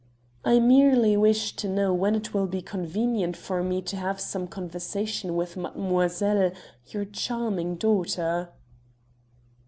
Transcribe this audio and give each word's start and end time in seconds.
"I 0.43 0.59
merely 0.59 1.15
wish 1.15 1.55
to 1.57 1.67
know 1.69 1.93
when 1.93 2.15
it 2.15 2.33
will 2.33 2.47
be 2.47 2.63
convenient 2.63 3.37
for 3.37 3.61
me 3.61 3.83
to 3.83 3.95
have 3.97 4.19
some 4.19 4.47
conversation 4.47 5.35
with 5.35 5.55
mademoiselle, 5.55 6.53
your 6.87 7.05
charming 7.05 7.75
daughter?" 7.75 8.49